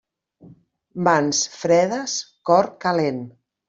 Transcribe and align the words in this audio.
Mans 1.09 1.43
fredes, 1.59 2.19
cor 2.53 2.75
calent. 2.85 3.27